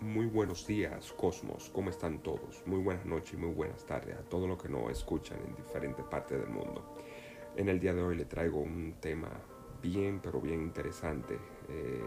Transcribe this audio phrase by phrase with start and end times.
[0.00, 1.68] Muy buenos días, Cosmos.
[1.74, 2.62] ¿Cómo están todos?
[2.64, 6.02] Muy buenas noches y muy buenas tardes a todos los que nos escuchan en diferentes
[6.06, 6.96] partes del mundo.
[7.54, 9.28] En el día de hoy le traigo un tema
[9.82, 11.38] bien, pero bien interesante.
[11.68, 12.02] Eh,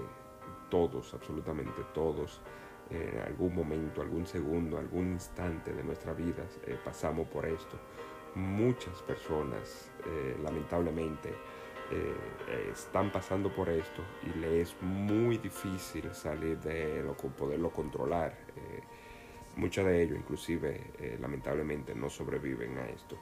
[0.71, 2.41] todos, absolutamente todos,
[2.90, 7.78] en algún momento, algún segundo, algún instante de nuestra vida eh, pasamos por esto.
[8.33, 11.31] Muchas personas, eh, lamentablemente,
[11.94, 18.38] eh, están pasando por esto y le es muy difícil salir de lo, poderlo controlar.
[18.55, 18.81] Eh,
[19.55, 23.18] muchos de ellos inclusive eh, lamentablemente no sobreviven a esto.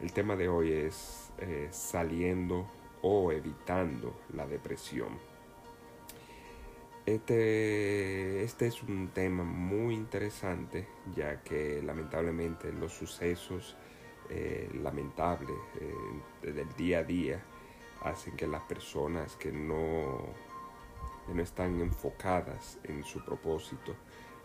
[0.00, 1.32] El tema de hoy es
[1.70, 2.66] saliendo
[3.02, 5.18] o evitando la depresión.
[7.06, 13.76] Este, este es un tema muy interesante ya que lamentablemente los sucesos
[14.82, 15.56] lamentables
[16.42, 17.42] del día a día
[18.04, 20.20] hacen que las personas que no,
[21.32, 23.94] no están enfocadas en su propósito,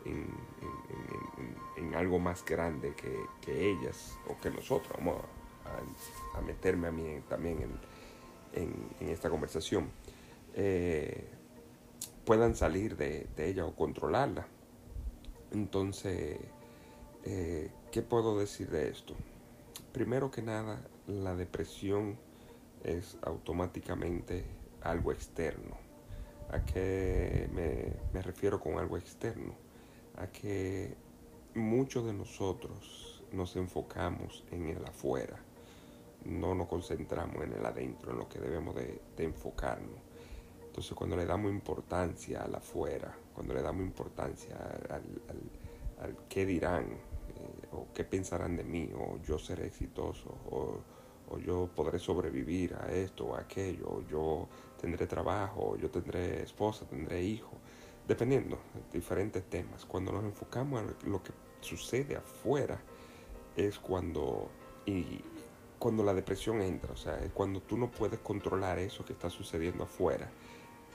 [0.06, 5.22] en, algo más grande que, ellas o que nosotros, vamos
[6.36, 7.80] a, meterme a mí también
[8.54, 9.90] en, esta conversación,
[10.54, 11.28] eh,
[12.26, 14.48] puedan salir de, ella o controlarla.
[15.52, 16.40] Entonces,
[17.24, 19.16] eh, ¿qué puedo decir de esto?
[19.92, 22.18] Primero que nada, la depresión
[22.88, 24.46] es automáticamente
[24.82, 25.76] algo externo.
[26.50, 29.54] ¿A qué me, refiero con algo externo?
[30.16, 30.96] A que
[31.54, 35.38] muchos de nosotros nos enfocamos en el afuera,
[36.24, 40.00] no nos concentramos en el adentro, en lo que debemos de, enfocarnos.
[40.66, 44.56] Entonces cuando le damos importancia al afuera, cuando le damos importancia
[44.90, 45.02] al,
[46.00, 50.80] al, qué dirán, eh, o qué pensarán de mí, o yo seré exitoso, o
[51.30, 54.48] o yo podré sobrevivir a esto o a aquello, o yo
[54.80, 57.52] tendré trabajo, o yo tendré esposa, tendré hijo,
[58.08, 59.86] dependiendo de diferentes temas.
[59.86, 62.80] Cuando nos enfocamos en lo que sucede afuera,
[63.56, 64.50] es cuando,
[64.86, 65.22] y
[65.80, 69.30] cuando la depresión entra, o sea, es cuando tú no puedes controlar eso que está
[69.30, 70.30] sucediendo afuera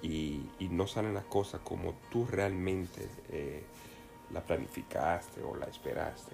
[0.00, 3.62] y, no salen las cosas como tú realmente eh,
[4.32, 6.32] la planificaste o la esperaste.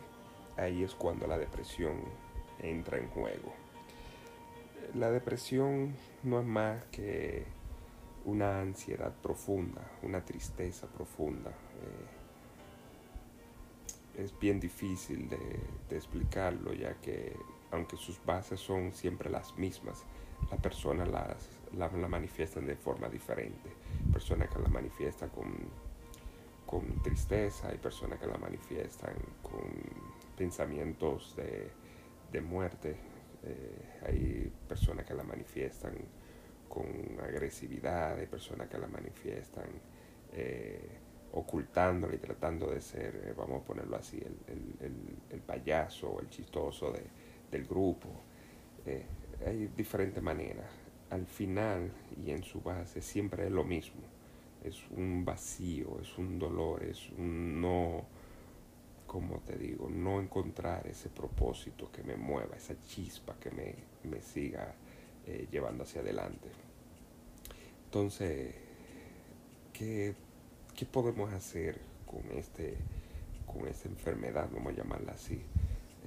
[0.57, 1.97] Ahí es cuando la depresión
[2.61, 3.53] entra en juego
[4.95, 7.45] la depresión no es más que
[8.25, 11.51] una ansiedad profunda, una tristeza profunda.
[11.51, 12.19] Eh,
[14.23, 17.35] es bien difícil de, explicarlo ya que
[17.71, 20.05] aunque sus bases son siempre las mismas,
[20.51, 23.71] las personas las, la, manifiestan de forma diferente.
[24.13, 25.55] Personas que la manifiestan con,
[26.67, 29.71] con tristeza, hay personas que la manifiestan con
[30.37, 31.71] pensamientos de,
[32.33, 32.97] de muerte,
[33.49, 35.95] eh, hay personas que la manifiestan
[36.69, 36.87] con
[37.23, 39.69] agresividad, hay personas que la manifiestan
[40.33, 40.99] eh,
[41.33, 46.93] ocultándola y tratando de ser, eh, vamos a ponerlo así, el, payaso o el chistoso
[47.51, 48.09] del grupo.
[49.47, 50.67] hay diferentes maneras.
[51.11, 51.91] Al final
[52.23, 54.03] y en su base siempre es lo mismo.
[54.63, 58.05] Es un vacío, es un dolor, es un no
[59.09, 64.75] como te digo, no encontrar ese propósito que me mueva, esa chispa que me, siga
[65.27, 66.49] eh, llevando hacia adelante.
[67.87, 68.55] Entonces,
[69.73, 70.15] ¿qué,
[70.93, 72.77] podemos hacer con, este,
[73.47, 75.41] con esta enfermedad, vamos a llamarla así?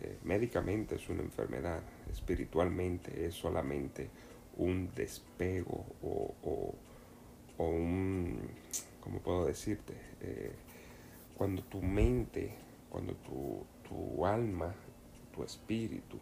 [0.03, 4.09] Eh, médicamente es una enfermedad, espiritualmente es solamente
[4.57, 6.75] un despego o,
[7.57, 8.40] un,
[9.00, 9.94] ¿cómo puedo decirte?
[10.22, 10.51] Eh,
[11.35, 12.53] cuando tu mente
[12.91, 14.75] cuando tu, tu alma,
[15.34, 16.19] tu espíritu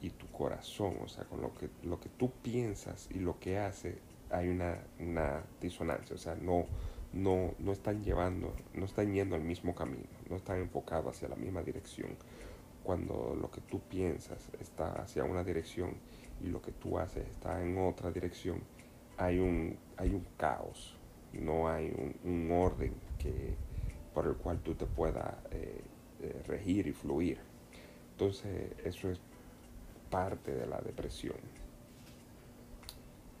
[0.00, 3.58] y tu corazón, o sea, con lo que, lo que tú piensas y lo que
[3.58, 3.98] hace,
[4.30, 6.66] hay una, una disonancia, o sea, no,
[7.12, 11.36] no, no están llevando, no están yendo al mismo camino, no están enfocados hacia la
[11.36, 12.10] misma dirección.
[12.82, 15.94] Cuando lo que tú piensas está hacia una dirección
[16.42, 18.60] y lo que tú haces está en otra dirección,
[19.16, 20.96] hay un, hay un caos,
[21.32, 21.92] no hay
[22.24, 23.54] un, orden que,
[24.12, 25.80] por el cual tú te puedas eh,
[26.46, 27.38] regir y fluir.
[28.12, 29.20] Entonces eso es
[30.10, 31.36] parte de la depresión.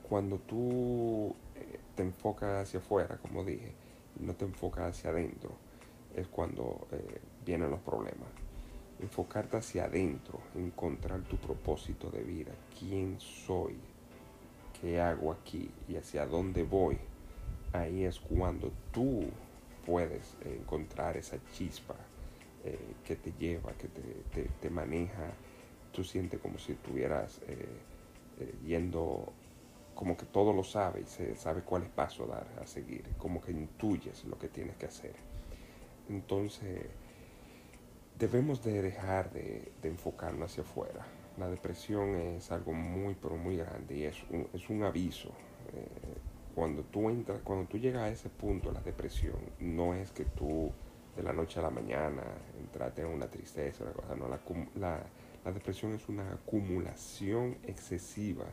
[0.08, 3.72] Cuando tú eh, te enfocas hacia afuera, como dije,
[4.20, 5.52] no te enfocas hacia adentro,
[6.14, 8.28] es cuando eh, vienen los problemas.
[9.00, 13.76] Enfocarte hacia adentro, encontrar tu propósito de vida, quién soy,
[14.80, 16.98] qué hago aquí y hacia dónde voy,
[17.72, 19.24] ahí es cuando tú
[19.84, 21.96] puedes encontrar esa chispa
[22.64, 25.32] eh, que te lleva, que te, maneja,
[25.90, 27.66] tú sientes como si estuvieras eh,
[28.38, 29.32] eh, yendo,
[29.96, 33.40] como que todo lo sabes, se sabe cuál es paso a dar, a seguir, como
[33.40, 35.14] que intuyes lo que tienes que hacer.
[36.08, 36.86] Entonces,
[38.16, 41.04] debemos de dejar de, enfocarnos hacia afuera.
[41.38, 45.32] La depresión es algo muy, pero muy grande y es un, es un aviso.
[46.54, 50.70] Cuando tú entras, cuando tú llegas a ese punto, la depresión, no es que tú
[51.16, 52.22] de la noche a la mañana
[52.58, 54.40] entraste en una tristeza, una cosa, no, la,
[54.76, 55.02] la,
[55.44, 58.46] la depresión es una acumulación excesiva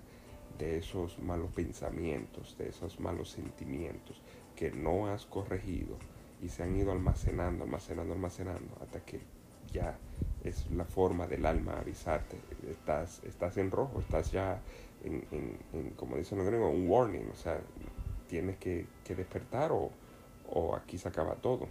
[0.58, 4.22] de esos malos pensamientos, de esos malos sentimientos
[4.56, 5.98] que no has corregido
[6.42, 9.20] y se han ido almacenando, almacenando, almacenando hasta que
[9.72, 9.98] ya
[10.44, 12.38] es la forma del alma avisarte.
[12.70, 14.62] Estás, estás en rojo, estás ya
[15.04, 17.60] en, en, como dicen los gringos, un warning, o sea,
[18.28, 19.92] tienes que, despertar o,
[20.76, 21.68] aquí se acaba todo.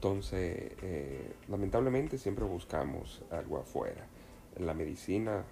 [0.00, 4.06] Entonces, eh, lamentablemente siempre buscamos algo afuera.
[4.56, 5.44] La medicina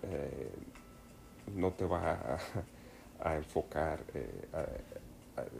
[0.00, 0.52] eh,
[1.56, 2.38] no te va
[3.18, 4.46] a, enfocar eh,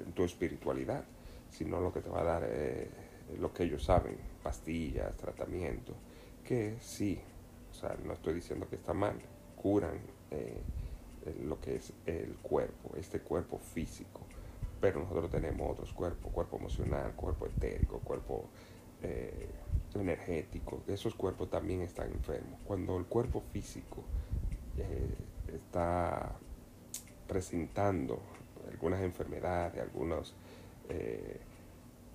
[0.07, 1.03] en tu espiritualidad,
[1.51, 2.49] sino lo que te va a dar
[3.41, 5.93] lo que ellos saben, pastillas, tratamiento,
[6.45, 7.19] que sí,
[7.73, 9.17] o sea, no estoy diciendo que está mal,
[9.61, 9.99] curan
[11.43, 14.21] lo que es el cuerpo, este cuerpo físico,
[14.81, 18.47] pero nosotros tenemos otros cuerpos, cuerpo emocional, cuerpo etérico, cuerpo
[19.03, 19.49] eh,
[19.95, 22.61] energético, esos cuerpos también están enfermos.
[22.65, 24.03] Cuando el cuerpo físico
[24.77, 25.15] eh,
[25.55, 26.33] está
[27.27, 28.21] presentando
[28.71, 30.35] algunas enfermedades, algunos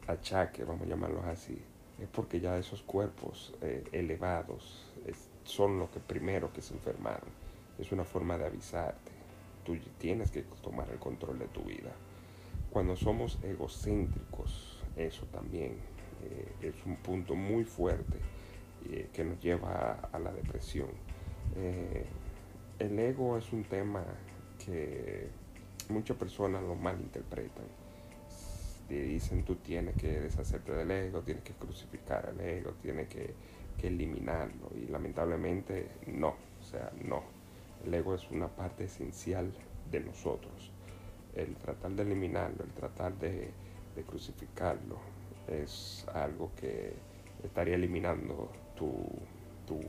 [0.08, 1.62] achaque, vamos a llamarlos así,
[2.00, 4.92] es porque ya esos cuerpos eh, elevados
[5.44, 7.30] son los que primero que se enfermaron.
[7.78, 9.12] Es una forma de avisarte.
[9.64, 11.92] Tú tienes que tomar el control de tu vida.
[12.74, 15.78] Cuando somos egocéntricos, eso también
[16.24, 18.18] eh, es un punto muy fuerte
[18.90, 20.90] eh, que nos lleva a, la depresión.
[22.80, 24.04] el ego es un tema
[24.66, 25.30] que
[25.90, 27.84] muchas personas lo malinterpretan
[29.02, 33.34] dicen tú tienes que deshacerte del ego, tienes que crucificar al ego, tienes que,
[33.82, 34.70] eliminarlo.
[34.78, 37.22] Y lamentablemente no, o sea, no.
[37.86, 39.52] El ego es una parte esencial
[39.92, 40.72] de nosotros.
[41.36, 43.52] El tratar de eliminarlo, el tratar de,
[44.08, 44.98] crucificarlo,
[45.48, 46.94] es algo que
[47.44, 48.92] estaría eliminando tu,
[49.66, 49.80] tu,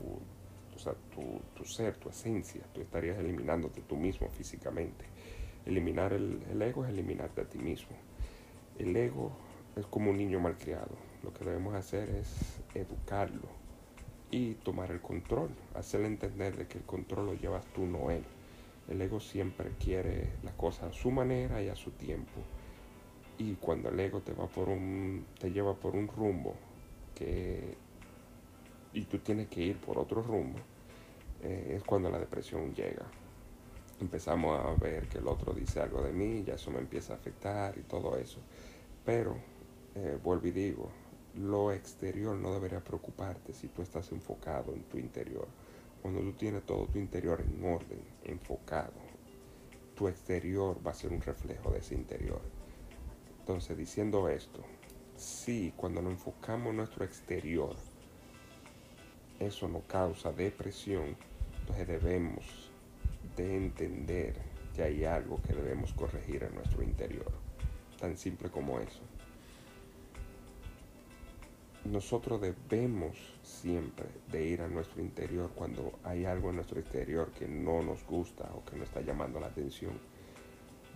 [1.55, 2.61] tu, ser, tu esencia.
[2.73, 5.05] Tú estarías eliminándote tú mismo físicamente.
[5.65, 7.95] Eliminar el, el ego es eliminarte a ti mismo.
[8.77, 9.31] El ego
[9.75, 10.95] es como un niño malcriado.
[11.23, 13.65] Lo que debemos hacer es educarlo
[14.31, 18.23] y tomar el control, hacerle entender de que el control lo llevas tú, no él.
[18.89, 22.41] El ego siempre quiere las cosas a su manera y a su tiempo.
[23.37, 26.55] Y cuando el ego te va por un, te lleva por un rumbo
[27.13, 27.75] que
[28.93, 30.57] y tú tienes que ir por otro rumbo,
[31.43, 33.05] eh, es cuando la depresión llega.
[33.99, 37.17] Empezamos a ver que el otro dice algo de mí, ya eso me empieza a
[37.17, 38.39] afectar y todo eso.
[39.03, 39.35] Pero,
[39.95, 40.89] eh, vuelvo y digo,
[41.35, 45.47] lo exterior no debería preocuparte si tú estás enfocado en tu interior.
[46.05, 48.93] Cuando tú tienes todo tu interior en orden, enfocado,
[49.95, 52.41] tu exterior va a ser un reflejo de ese interior.
[53.39, 54.61] Entonces, diciendo esto,
[55.15, 57.75] si cuando nos enfocamos en nuestro exterior,
[59.39, 61.17] eso nos causa depresión,
[61.61, 62.71] entonces debemos
[63.35, 64.35] de entender
[64.75, 67.31] que hay algo que debemos corregir en nuestro interior
[67.99, 69.01] tan simple como eso.
[71.85, 77.47] Nosotros debemos siempre de ir a nuestro interior cuando hay algo en nuestro exterior que
[77.47, 79.93] no nos gusta o que no está llamando la atención.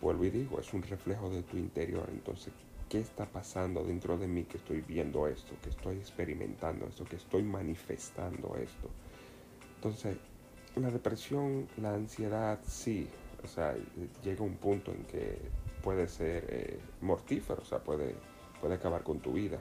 [0.02, 2.10] Vuelvo y digo, es un reflejo de tu interior.
[2.12, 2.54] Entonces,
[2.90, 7.18] ¿qué está pasando dentro de mí que estoy viendo esto, que estoy experimentando esto, que
[7.18, 8.90] estoy manifestando esto?
[9.76, 10.18] Entonces,
[10.76, 13.08] la depresión, la ansiedad, sí.
[13.44, 13.76] O sea,
[14.24, 15.38] llega un punto en que
[15.84, 18.16] puede ser eh, mortífero, o sea, puede,
[18.60, 19.60] puede acabar con tu vida.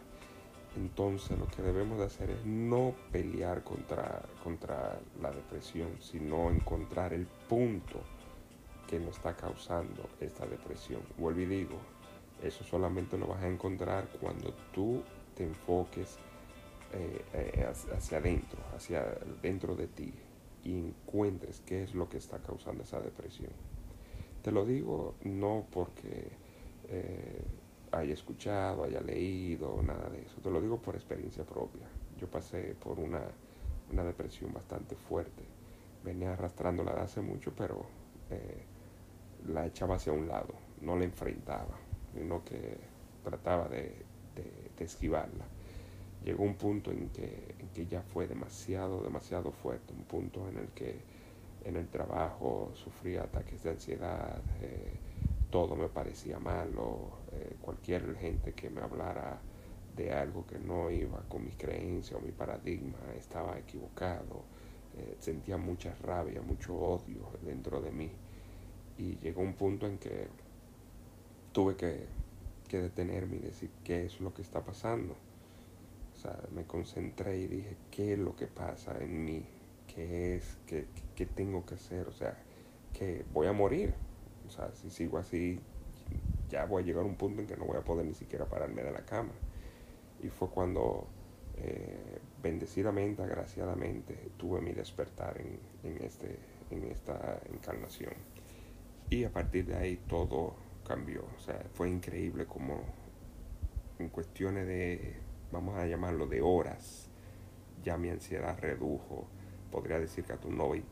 [0.77, 7.13] Entonces lo que debemos de hacer es no pelear contra, contra la depresión, sino encontrar
[7.13, 8.01] el punto
[8.87, 11.03] que nos está causando esta depresión.
[11.17, 11.79] Vuelvo y digo,
[12.43, 15.03] eso solamente lo vas a encontrar cuando tú
[15.35, 16.19] te enfoques
[16.93, 19.05] eh, eh, hacia adentro, hacia
[19.43, 20.13] dentro de ti
[20.65, 23.51] y encuentres qué es lo que está causando esa depresión.
[24.43, 26.31] Te lo digo no porque
[26.89, 27.43] eh,
[27.93, 30.41] haya escuchado, haya leído, nada de eso.
[30.41, 31.87] Te lo digo por experiencia propia.
[32.19, 33.23] Yo pasé por una,
[34.05, 35.43] depresión bastante fuerte.
[36.05, 37.87] Venía arrastrándola de hace mucho, pero
[38.31, 38.65] eh,
[39.49, 41.77] la echaba hacia un lado, no la enfrentaba,
[42.15, 42.79] sino que
[43.25, 44.07] trataba de,
[44.79, 45.45] esquivarla.
[46.25, 50.69] Llegó un punto en que, que ya fue demasiado, demasiado fuerte, un punto en el
[50.69, 51.01] que
[51.65, 54.93] en el trabajo sufría ataques de ansiedad, eh,
[55.51, 59.41] todo me parecía malo, eh, cualquier gente que me hablara
[59.97, 64.45] de algo que no iba con mi creencia o mi paradigma, estaba equivocado,
[64.97, 68.11] eh, sentía mucha rabia, mucho odio dentro de mí.
[68.97, 70.29] Y llegó un punto en que
[71.53, 72.07] tuve que,
[72.69, 75.15] que detenerme y decir qué es lo que está pasando.
[76.15, 79.45] O sea, me concentré y dije, ¿qué es lo que pasa en mí?
[79.87, 80.59] ¿Qué es?
[80.67, 82.09] ¿Qué, qué tengo que hacer?
[82.09, 82.37] O sea,
[82.93, 83.95] que voy a morir.
[84.49, 85.61] O sea, si sigo así,
[86.49, 88.47] ya voy a llegar a un punto en que no voy a poder ni siquiera
[88.47, 89.33] pararme de la cama.
[90.23, 91.07] Y fue cuando,
[91.57, 96.39] eh, bendecidamente, agraciadamente, tuve mi despertar en, en, este,
[96.71, 98.15] en esta encarnación.
[99.11, 100.55] Y a partir de ahí todo
[100.87, 101.25] cambió.
[101.37, 102.81] O sea, fue increíble como
[103.99, 105.17] en cuestiones de,
[105.53, 107.09] vamos a llamarlo, de horas,
[107.83, 109.27] ya mi ansiedad redujo,
[109.71, 110.89] podría decir que hasta un 90%.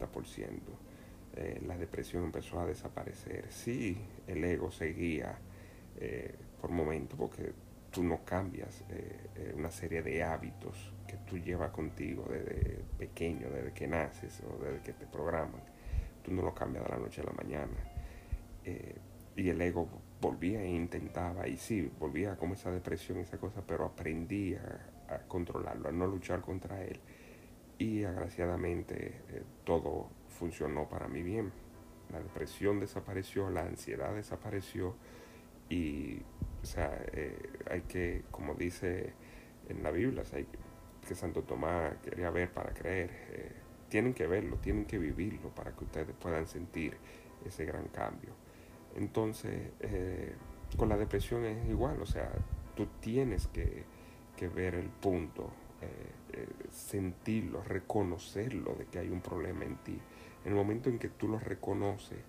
[1.36, 3.46] Eh, la depresión empezó a desaparecer.
[3.50, 5.38] Sí, el ego seguía
[5.98, 7.52] eh, por momentos, porque
[7.90, 13.72] tú no cambias eh, una serie de hábitos que tú llevas contigo desde pequeño, desde
[13.72, 15.60] que naces o desde que te programan.
[16.22, 17.76] Tú no lo cambias de la noche a la mañana.
[19.36, 19.86] y el ego
[20.20, 25.18] volvía e intentaba, y sí, volvía como esa depresión, esa cosa, pero aprendí a, a
[25.28, 26.98] controlarlo, a no luchar contra él.
[27.78, 29.20] Y agraciadamente
[29.64, 31.52] todo funcionó para mí bien.
[32.12, 34.94] La depresión desapareció, la ansiedad desapareció
[35.68, 36.20] y,
[36.62, 37.36] o sea, eh,
[37.68, 39.12] hay que, como dice
[39.68, 43.10] en la Biblia, hay que, Santo Tomás quería ver para creer.
[43.30, 43.52] Eh,
[43.88, 46.96] tienen que verlo, tienen que vivirlo para que ustedes puedan sentir
[47.44, 48.30] ese gran cambio.
[48.96, 50.34] Entonces, eh,
[50.76, 52.30] con la depresión es igual, o sea,
[52.74, 53.84] tú tienes que,
[54.36, 55.50] que ver el punto,
[56.70, 60.00] sentirlo, reconocerlo de que hay un problema en ti
[60.46, 62.20] en el momento en que tú lo reconoces,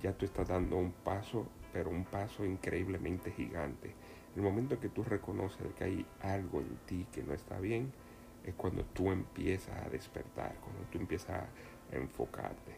[0.00, 3.88] ya tú estás dando un paso, pero un paso increíblemente gigante.
[4.34, 7.60] En el momento en que tú reconoces que hay algo en ti que no está
[7.60, 7.92] bien,
[8.42, 11.46] es cuando tú empiezas a despertar, cuando tú empiezas a
[11.94, 12.74] enfocarte.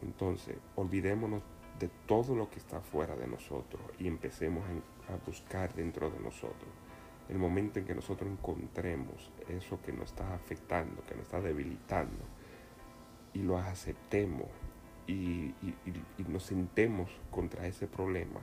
[0.00, 1.42] Entonces, olvidémonos
[1.78, 4.64] de todo lo que está fuera de nosotros y empecemos
[5.10, 6.70] a buscar dentro de nosotros.
[7.28, 12.39] El momento en que nosotros encontremos eso que nos está afectando, que nos está debilitando,
[13.34, 14.48] y lo aceptemos
[15.06, 15.54] y,
[16.28, 18.40] nos sentemos contra ese problema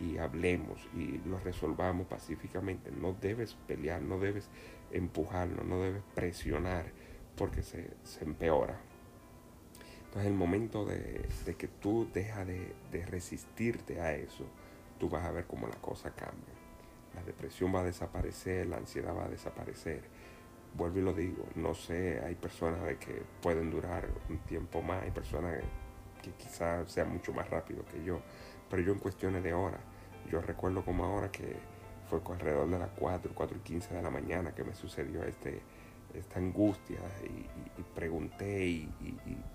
[0.00, 2.90] y hablemos y lo resolvamos pacíficamente.
[2.90, 4.48] No debes pelear, no debes
[4.92, 6.86] empujarlo, no debes presionar
[7.36, 7.90] porque se,
[8.20, 8.80] empeora.
[10.06, 14.44] Entonces el momento de, que tú dejas de, de, resistirte a eso,
[14.98, 16.54] tú vas a ver cómo la cosa cambia.
[17.14, 20.02] La depresión va a desaparecer, la ansiedad va a desaparecer
[20.74, 25.02] vuelvo y lo digo, no sé, hay personas de que pueden durar un tiempo más,
[25.02, 25.60] hay personas
[26.22, 28.20] que, quizás sean mucho más rápido que yo,
[28.68, 29.80] pero yo en cuestiones de horas,
[30.30, 31.56] yo recuerdo como ahora que
[32.08, 35.62] fue alrededor de las 4, 4 y 15 de la mañana que me sucedió este,
[36.14, 38.90] esta angustia y, pregunté y,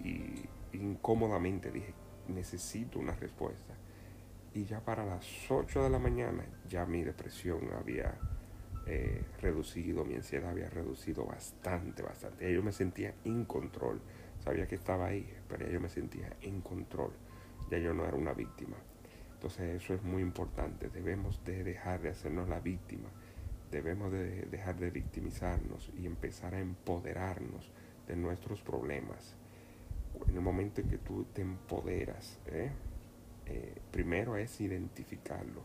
[0.03, 1.93] y, incómodamente dije,
[2.27, 3.75] necesito una respuesta.
[4.53, 8.17] Y ya para las 8 de la mañana ya mi depresión había
[8.85, 12.45] eh, reducido, mi ansiedad había reducido bastante, bastante.
[12.45, 14.01] Ya yo me sentía en control.
[14.43, 17.11] Sabía que estaba ahí, pero ya yo me sentía en control.
[17.71, 18.75] Ya yo no era una víctima.
[19.35, 20.89] Entonces eso es muy importante.
[20.89, 23.09] Debemos de dejar de hacernos la víctima.
[23.71, 27.71] Debemos de dejar de victimizarnos y empezar a empoderarnos
[28.07, 29.35] de nuestros problemas.
[30.27, 32.71] En el momento en que tú te empoderas, ¿eh?
[33.45, 35.63] Eh, primero es identificarlo,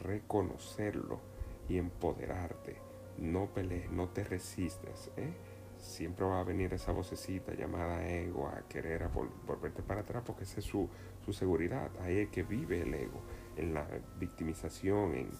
[0.00, 1.35] reconocerlo
[1.68, 2.76] y empoderarte.
[3.18, 5.10] No pelees, no te resistes.
[5.16, 5.32] ¿eh?
[5.78, 9.08] Siempre va a venir esa vocecita llamada ego a querer
[9.46, 10.88] volverte para atrás porque esa es su,
[11.32, 11.90] seguridad.
[12.00, 13.20] Ahí es que vive el ego,
[13.56, 13.86] en la
[14.18, 15.30] victimización, en,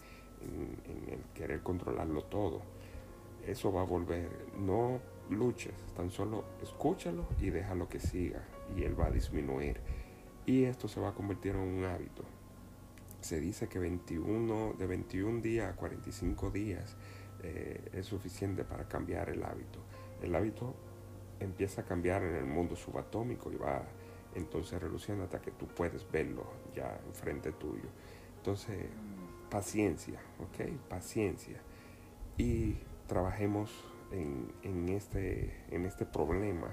[0.43, 2.63] en el querer controlarlo todo.
[3.47, 4.29] Eso va a volver.
[4.59, 8.43] No luches, tan solo escúchalo y déjalo que siga
[8.77, 9.81] y él va a disminuir.
[10.45, 12.25] Y esto se va a convertir en un hábito
[13.27, 16.97] se dice que 21, de 21 días a 45 días
[17.43, 19.81] eh, es suficiente para cambiar el hábito.
[20.23, 20.77] El hábito
[21.41, 23.83] empieza a cambiar en el mundo subatómico y va
[24.37, 27.89] entonces reduciendo hasta que tú puedes verlo ya enfrente tuyo.
[28.37, 28.87] Entonces,
[29.51, 30.71] paciencia, ¿ok?
[30.89, 31.61] Paciencia.
[32.39, 32.77] Y
[33.09, 33.73] trabajemos
[34.13, 36.69] en, en, este, en este problema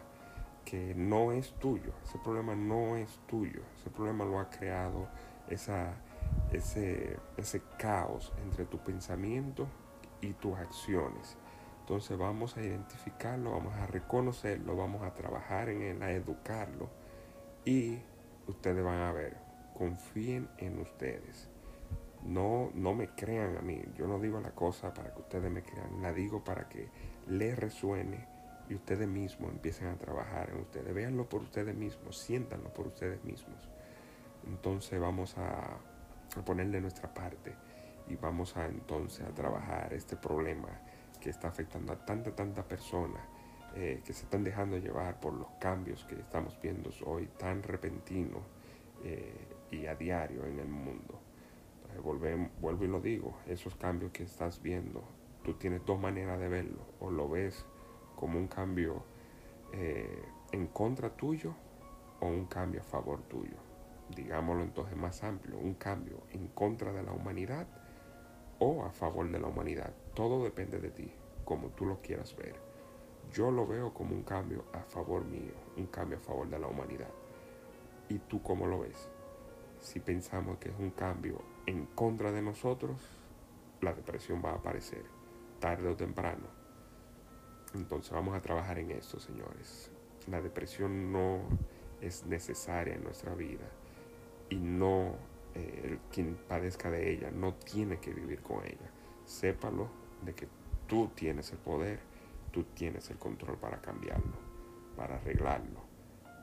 [0.66, 1.94] que no es tuyo.
[2.04, 3.62] Ese problema no es tuyo.
[3.80, 5.08] Ese problema lo ha creado
[5.50, 5.96] esa
[6.54, 9.68] ese, ese caos entre tu pensamiento
[10.22, 11.38] y tus acciones.
[11.82, 16.90] Entonces vamos a identificarlo, vamos a reconocerlo, vamos a trabajar en él, a educarlo
[17.66, 18.00] y
[18.48, 19.36] ustedes van a ver,
[19.78, 21.50] confíen en ustedes.
[22.24, 23.82] No, no me crean a mí.
[23.98, 26.02] Yo no digo la cosa para que ustedes me crean.
[26.02, 26.88] La digo para que
[27.28, 28.26] les resuene
[28.70, 30.94] y ustedes mismos empiecen a trabajar en ustedes.
[30.94, 32.18] Véanlo por ustedes mismos.
[32.18, 33.70] Siéntanlo por ustedes mismos.
[34.48, 35.78] Entonces vamos a,
[36.38, 37.54] a ponerle nuestra parte
[38.08, 40.70] y vamos a entonces a trabajar este problema
[41.20, 43.20] que está afectando a tanta, tanta persona
[43.76, 48.44] eh, que se están dejando llevar por los cambios que estamos viendo hoy tan repentinos
[49.04, 51.20] eh, y a diario en el mundo.
[52.02, 55.04] vuelvo y lo digo, esos cambios que estás viendo,
[55.44, 57.66] tú tienes dos maneras de verlo, o lo ves
[58.16, 59.04] como un cambio
[59.72, 61.56] eh, en contra tuyo
[62.20, 63.58] o un cambio a favor tuyo.
[64.10, 67.68] Digámoslo entonces más amplio, un cambio en contra de la humanidad
[68.60, 69.94] o a favor de la humanidad.
[70.14, 71.12] Todo depende de ti,
[71.46, 72.56] como tú lo quieras ver.
[73.32, 76.68] Yo lo veo como un cambio a favor mío, un cambio a favor de la
[76.68, 77.10] humanidad.
[78.10, 79.10] ¿Y tú cómo lo ves?
[79.80, 83.02] Si pensamos que es un cambio en contra de nosotros,
[83.82, 85.04] la depresión va a aparecer,
[85.60, 86.46] tarde o temprano.
[87.74, 89.92] Entonces vamos a trabajar en esto, señores.
[90.28, 91.40] La depresión no
[92.02, 93.66] es necesaria en nuestra vida
[94.54, 95.16] y no
[95.56, 98.92] eh, quien padezca de ella no tiene que vivir con ella.
[99.26, 99.90] Sépalo
[100.22, 100.48] de que
[100.88, 102.00] tú tienes el poder,
[102.52, 104.38] tú tienes el control para cambiarlo,
[104.96, 105.80] para arreglarlo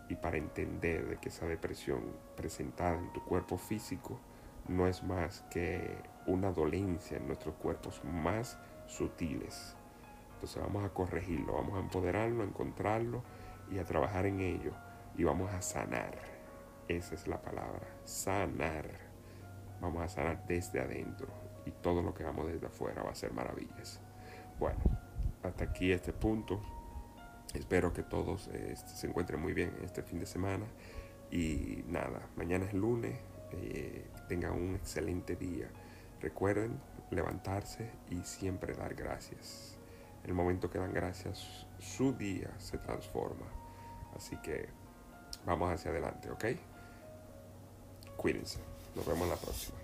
[0.09, 2.01] y para entender de que esa depresión
[2.37, 4.19] presentada en tu cuerpo físico
[4.67, 9.77] no es más que una dolencia en nuestros cuerpos más sutiles.
[10.35, 13.23] Entonces vamos a corregirlo, vamos a empoderarlo, a encontrarlo
[13.71, 14.73] y a trabajar en ello
[15.17, 16.40] y vamos a sanar
[16.97, 18.87] esa es la palabra, sanar.
[19.81, 21.29] Vamos a sanar desde adentro
[21.65, 24.01] y todo lo que hagamos desde afuera va a ser maravillas.
[24.59, 24.81] Bueno,
[25.43, 26.61] hasta aquí este punto.
[27.55, 30.67] Espero que todos este, se encuentren muy bien este fin de semana.
[31.31, 33.19] Y nada, mañana es lunes.
[33.53, 35.69] Eh, tengan un excelente día.
[36.21, 36.81] Recuerden
[37.11, 39.79] levantarse y siempre dar gracias.
[40.25, 43.47] El momento que dan gracias, su día se transforma.
[44.15, 44.69] Así que
[45.47, 46.45] vamos hacia adelante, ¿ok?
[48.21, 48.59] Cuídense.
[48.95, 49.79] Nos vemos la próxima.